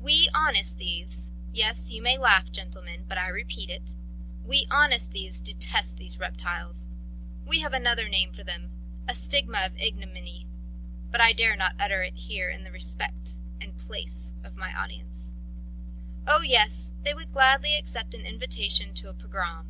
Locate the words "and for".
14.42-14.58